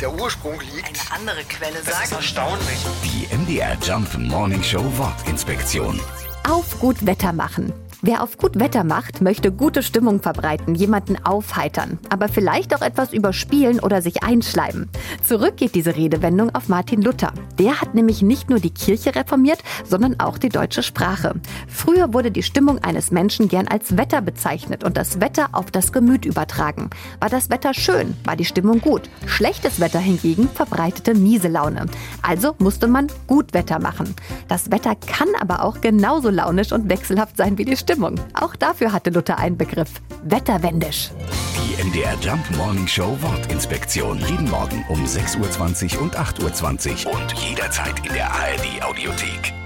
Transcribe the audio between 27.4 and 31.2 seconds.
Wetter schön, war die Stimmung gut. Schlechtes Wetter hingegen verbreitete